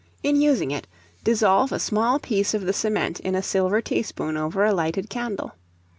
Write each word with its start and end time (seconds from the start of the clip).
In 0.23 0.41
using 0.41 0.71
it, 0.71 0.87
dissolve 1.23 1.71
a 1.71 1.77
small 1.77 2.17
piece 2.17 2.55
of 2.55 2.63
the 2.65 2.73
cement 2.73 3.19
in 3.19 3.35
a 3.35 3.43
silver 3.43 3.81
teaspoon 3.81 4.35
over 4.35 4.63
a 4.65 4.73
lighted 4.73 5.11
candle. 5.11 5.51